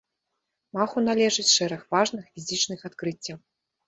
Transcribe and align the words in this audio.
Маху 0.77 1.03
належыць 1.07 1.45
шэраг 1.57 1.83
важных 1.97 2.23
фізічных 2.33 2.79
адкрыццяў. 2.91 3.37